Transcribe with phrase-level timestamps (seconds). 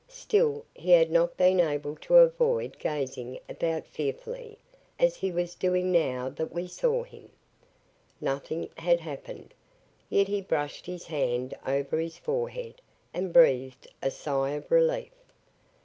[0.07, 4.57] Still, he had not been able to avoid gazing about fearfully,
[4.97, 7.29] as he was doing now that we saw him.
[8.19, 9.53] Nothing had happened.
[10.09, 12.81] Yet he brushed his hand over his forehead
[13.13, 15.11] and breathed a sigh of relief.